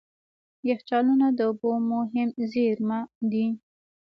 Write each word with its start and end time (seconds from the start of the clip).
یخچالونه 0.69 1.27
د 1.37 1.39
اوبو 1.49 1.71
مهم 1.91 2.29
زیرمه 2.51 2.99
دي. 3.31 3.47